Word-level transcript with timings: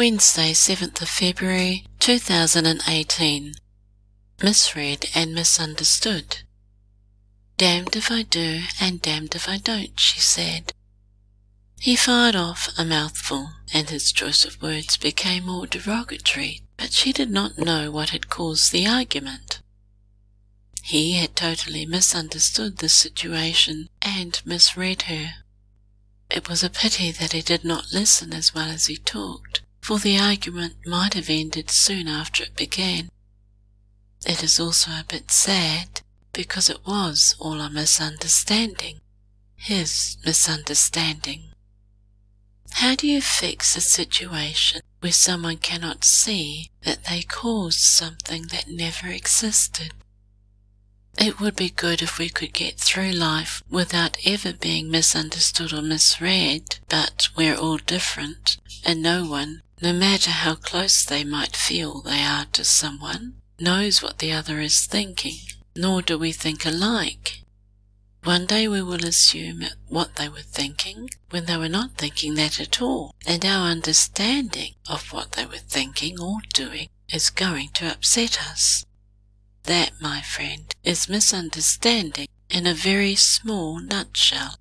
Wednesday, 0.00 0.52
7th 0.52 1.02
of 1.02 1.10
February 1.10 1.84
2018. 1.98 3.52
Misread 4.42 5.10
and 5.14 5.34
misunderstood. 5.34 6.38
Damned 7.58 7.94
if 7.94 8.10
I 8.10 8.22
do 8.22 8.62
and 8.80 9.02
damned 9.02 9.34
if 9.34 9.46
I 9.46 9.58
don't, 9.58 10.00
she 10.00 10.18
said. 10.18 10.72
He 11.78 11.96
fired 11.96 12.34
off 12.34 12.70
a 12.78 12.84
mouthful, 12.86 13.50
and 13.74 13.90
his 13.90 14.10
choice 14.10 14.46
of 14.46 14.62
words 14.62 14.96
became 14.96 15.44
more 15.44 15.66
derogatory, 15.66 16.62
but 16.78 16.94
she 16.94 17.12
did 17.12 17.30
not 17.30 17.58
know 17.58 17.90
what 17.90 18.08
had 18.08 18.30
caused 18.30 18.72
the 18.72 18.86
argument. 18.86 19.60
He 20.82 21.12
had 21.12 21.36
totally 21.36 21.84
misunderstood 21.84 22.78
the 22.78 22.88
situation 22.88 23.90
and 24.00 24.40
misread 24.46 25.02
her. 25.02 25.34
It 26.30 26.48
was 26.48 26.62
a 26.62 26.70
pity 26.70 27.12
that 27.12 27.32
he 27.32 27.42
did 27.42 27.66
not 27.66 27.92
listen 27.92 28.32
as 28.32 28.54
well 28.54 28.70
as 28.70 28.86
he 28.86 28.96
talked, 28.96 29.60
for 29.80 29.98
the 29.98 30.18
argument 30.18 30.74
might 30.86 31.14
have 31.14 31.30
ended 31.30 31.70
soon 31.70 32.06
after 32.06 32.44
it 32.44 32.56
began. 32.56 33.10
It 34.26 34.42
is 34.42 34.60
also 34.60 34.90
a 34.90 35.04
bit 35.08 35.30
sad 35.30 36.02
because 36.32 36.68
it 36.68 36.86
was 36.86 37.34
all 37.38 37.60
a 37.60 37.70
misunderstanding, 37.70 39.00
his 39.56 40.16
misunderstanding. 40.24 41.50
How 42.72 42.94
do 42.94 43.06
you 43.06 43.20
fix 43.20 43.76
a 43.76 43.80
situation 43.80 44.80
where 45.00 45.12
someone 45.12 45.56
cannot 45.56 46.04
see 46.04 46.70
that 46.82 47.04
they 47.04 47.22
caused 47.22 47.80
something 47.80 48.46
that 48.48 48.68
never 48.68 49.08
existed? 49.08 49.92
It 51.18 51.40
would 51.40 51.56
be 51.56 51.70
good 51.70 52.00
if 52.00 52.18
we 52.18 52.28
could 52.30 52.52
get 52.52 52.78
through 52.78 53.12
life 53.12 53.62
without 53.68 54.16
ever 54.24 54.52
being 54.52 54.90
misunderstood 54.90 55.72
or 55.72 55.82
misread, 55.82 56.78
but 56.88 57.28
we're 57.36 57.56
all 57.56 57.78
different, 57.78 58.58
and 58.84 59.02
no 59.02 59.24
one, 59.24 59.62
no 59.82 59.92
matter 59.92 60.30
how 60.30 60.54
close 60.54 61.04
they 61.04 61.24
might 61.24 61.56
feel 61.56 62.02
they 62.02 62.22
are 62.22 62.46
to 62.52 62.64
someone, 62.64 63.34
knows 63.58 64.02
what 64.02 64.18
the 64.18 64.32
other 64.32 64.60
is 64.60 64.86
thinking, 64.86 65.38
nor 65.74 66.02
do 66.02 66.18
we 66.18 66.32
think 66.32 66.66
alike. 66.66 67.42
One 68.22 68.44
day 68.44 68.68
we 68.68 68.82
will 68.82 69.06
assume 69.06 69.64
what 69.88 70.16
they 70.16 70.28
were 70.28 70.42
thinking 70.42 71.08
when 71.30 71.46
they 71.46 71.56
were 71.56 71.70
not 71.70 71.96
thinking 71.96 72.34
that 72.34 72.60
at 72.60 72.82
all, 72.82 73.14
and 73.26 73.44
our 73.44 73.68
understanding 73.68 74.74
of 74.88 75.12
what 75.12 75.32
they 75.32 75.46
were 75.46 75.56
thinking 75.56 76.20
or 76.20 76.38
doing 76.52 76.88
is 77.10 77.30
going 77.30 77.70
to 77.74 77.90
upset 77.90 78.38
us. 78.50 78.84
That, 79.64 79.92
my 80.00 80.20
friend, 80.20 80.74
is 80.84 81.08
misunderstanding 81.08 82.28
in 82.50 82.66
a 82.66 82.74
very 82.74 83.14
small 83.14 83.80
nutshell. 83.80 84.56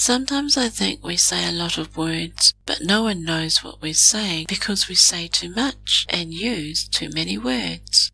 Sometimes 0.00 0.56
I 0.56 0.68
think 0.68 1.02
we 1.02 1.16
say 1.16 1.44
a 1.44 1.50
lot 1.50 1.76
of 1.76 1.96
words, 1.96 2.54
but 2.66 2.82
no 2.82 3.02
one 3.02 3.24
knows 3.24 3.64
what 3.64 3.82
we're 3.82 3.94
saying 3.94 4.46
because 4.48 4.88
we 4.88 4.94
say 4.94 5.26
too 5.26 5.50
much 5.50 6.06
and 6.08 6.32
use 6.32 6.86
too 6.86 7.10
many 7.12 7.36
words. 7.36 8.12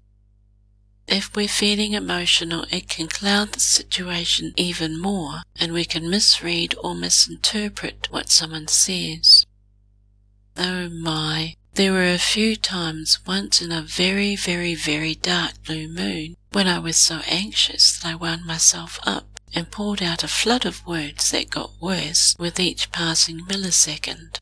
If 1.07 1.37
we're 1.37 1.47
feeling 1.47 1.93
emotional, 1.93 2.65
it 2.71 2.89
can 2.89 3.09
cloud 3.09 3.53
the 3.53 3.61
situation 3.61 4.55
even 4.57 4.99
more, 4.99 5.43
and 5.61 5.75
we 5.75 5.85
can 5.85 6.09
misread 6.09 6.75
or 6.83 6.95
misinterpret 6.95 8.09
what 8.11 8.31
someone 8.31 8.69
says. 8.69 9.45
Oh 10.57 10.89
my, 10.89 11.55
there 11.75 11.93
were 11.93 12.09
a 12.09 12.19
few 12.19 12.57
times 12.57 13.19
once 13.27 13.61
in 13.61 13.71
a 13.71 13.83
very, 13.83 14.37
very, 14.37 14.75
very 14.75 15.15
dark 15.15 15.63
blue 15.67 15.89
moon 15.89 16.37
when 16.51 16.67
I 16.67 16.79
was 16.79 16.97
so 16.97 17.21
anxious 17.27 17.99
that 17.99 18.09
I 18.09 18.15
wound 18.15 18.47
myself 18.47 18.99
up 19.05 19.34
and 19.55 19.71
poured 19.71 20.03
out 20.03 20.25
a 20.25 20.29
flood 20.29 20.67
of 20.67 20.87
words 20.87 21.31
that 21.31 21.51
got 21.51 21.81
worse 21.81 22.35
with 22.39 22.59
each 22.59 22.91
passing 22.91 23.41
millisecond. 23.41 24.41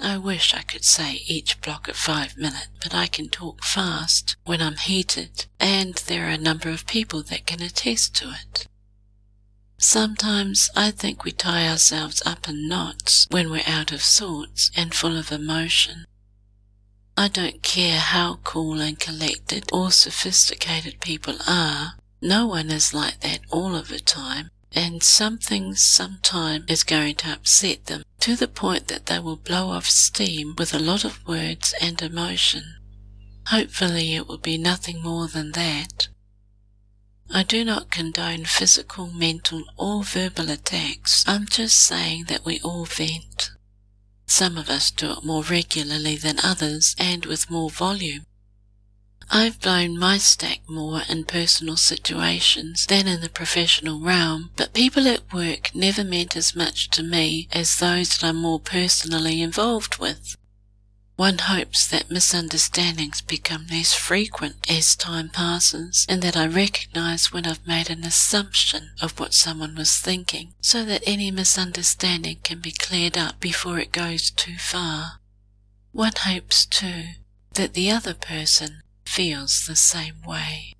I 0.00 0.16
wish 0.16 0.54
I 0.54 0.62
could 0.62 0.84
say 0.84 1.24
each 1.26 1.60
block 1.60 1.88
of 1.88 1.96
five 1.96 2.36
minutes, 2.36 2.68
but 2.80 2.94
I 2.94 3.08
can 3.08 3.28
talk 3.28 3.64
fast 3.64 4.36
when 4.44 4.62
I'm 4.62 4.76
heated, 4.76 5.46
and 5.58 5.94
there 6.06 6.26
are 6.26 6.30
a 6.30 6.38
number 6.38 6.70
of 6.70 6.86
people 6.86 7.22
that 7.24 7.46
can 7.46 7.60
attest 7.60 8.14
to 8.16 8.30
it. 8.30 8.66
Sometimes 9.80 10.70
I 10.76 10.92
think 10.92 11.24
we 11.24 11.32
tie 11.32 11.68
ourselves 11.68 12.22
up 12.24 12.48
in 12.48 12.68
knots 12.68 13.26
when 13.30 13.50
we're 13.50 13.62
out 13.66 13.90
of 13.92 14.02
sorts 14.02 14.70
and 14.76 14.94
full 14.94 15.16
of 15.16 15.32
emotion. 15.32 16.04
I 17.16 17.26
don't 17.26 17.62
care 17.62 17.98
how 17.98 18.38
cool 18.44 18.80
and 18.80 18.98
collected 18.98 19.68
or 19.72 19.90
sophisticated 19.90 21.00
people 21.00 21.38
are, 21.48 21.94
no 22.20 22.46
one 22.46 22.70
is 22.70 22.92
like 22.92 23.20
that 23.20 23.40
all 23.50 23.74
of 23.76 23.88
the 23.88 24.00
time, 24.00 24.50
and 24.72 25.02
something 25.02 25.74
sometime 25.74 26.64
is 26.68 26.84
going 26.84 27.14
to 27.16 27.32
upset 27.32 27.86
them 27.86 28.02
to 28.20 28.36
the 28.36 28.48
point 28.48 28.88
that 28.88 29.06
they 29.06 29.18
will 29.18 29.36
blow 29.36 29.70
off 29.70 29.86
steam 29.86 30.54
with 30.58 30.74
a 30.74 30.78
lot 30.78 31.04
of 31.04 31.26
words 31.26 31.74
and 31.80 32.02
emotion. 32.02 32.74
Hopefully 33.46 34.14
it 34.14 34.26
will 34.26 34.38
be 34.38 34.58
nothing 34.58 35.02
more 35.02 35.28
than 35.28 35.52
that. 35.52 36.08
I 37.30 37.42
do 37.42 37.64
not 37.64 37.90
condone 37.90 38.44
physical, 38.44 39.06
mental, 39.06 39.64
or 39.76 40.02
verbal 40.02 40.50
attacks. 40.50 41.24
I'm 41.26 41.46
just 41.46 41.78
saying 41.78 42.24
that 42.28 42.44
we 42.44 42.58
all 42.60 42.84
vent. 42.84 43.50
Some 44.26 44.58
of 44.58 44.68
us 44.68 44.90
do 44.90 45.12
it 45.12 45.24
more 45.24 45.42
regularly 45.42 46.16
than 46.16 46.40
others 46.42 46.94
and 46.98 47.26
with 47.26 47.50
more 47.50 47.70
volume. 47.70 48.24
I've 49.30 49.60
blown 49.60 49.98
my 49.98 50.16
stack 50.16 50.60
more 50.66 51.02
in 51.06 51.24
personal 51.24 51.76
situations 51.76 52.86
than 52.86 53.06
in 53.06 53.20
the 53.20 53.28
professional 53.28 54.00
realm, 54.00 54.52
but 54.56 54.72
people 54.72 55.06
at 55.06 55.32
work 55.34 55.74
never 55.74 56.02
meant 56.02 56.34
as 56.34 56.56
much 56.56 56.88
to 56.90 57.02
me 57.02 57.46
as 57.52 57.76
those 57.76 58.08
that 58.10 58.26
I'm 58.26 58.36
more 58.36 58.58
personally 58.58 59.42
involved 59.42 59.98
with. 59.98 60.36
One 61.16 61.38
hopes 61.38 61.86
that 61.88 62.10
misunderstandings 62.10 63.20
become 63.20 63.66
less 63.70 63.92
frequent 63.92 64.70
as 64.70 64.96
time 64.96 65.28
passes, 65.28 66.06
and 66.08 66.22
that 66.22 66.36
I 66.36 66.46
recognize 66.46 67.32
when 67.32 67.44
I've 67.44 67.66
made 67.66 67.90
an 67.90 68.04
assumption 68.04 68.92
of 69.02 69.18
what 69.18 69.34
someone 69.34 69.74
was 69.74 69.98
thinking, 69.98 70.54
so 70.62 70.84
that 70.86 71.02
any 71.04 71.30
misunderstanding 71.30 72.38
can 72.44 72.60
be 72.60 72.72
cleared 72.72 73.18
up 73.18 73.40
before 73.40 73.78
it 73.78 73.92
goes 73.92 74.30
too 74.30 74.56
far. 74.56 75.18
One 75.92 76.12
hopes, 76.16 76.64
too, 76.64 77.04
that 77.54 77.74
the 77.74 77.90
other 77.90 78.14
person 78.14 78.82
feels 79.18 79.66
the 79.66 79.74
same 79.74 80.22
way. 80.24 80.77